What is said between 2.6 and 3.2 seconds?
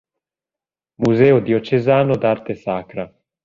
sacra